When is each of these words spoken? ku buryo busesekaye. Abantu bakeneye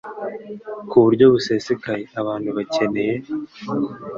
ku 0.89 0.95
buryo 1.05 1.25
busesekaye. 1.33 2.03
Abantu 2.21 2.49
bakeneye 2.57 3.15